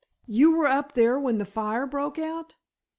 "You 0.25 0.55
were 0.57 0.65
up 0.65 0.93
there 0.95 1.19
when 1.19 1.37
the 1.37 1.45
fire 1.45 1.85
broke 1.85 2.17
out?" 2.17 2.55